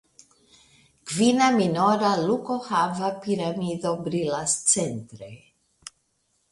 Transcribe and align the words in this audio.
Kvina 1.11 1.47
minora 1.59 2.11
lukohava 2.27 3.07
piramido 3.25 3.91
brilas 4.09 4.51
centre. 4.73 5.31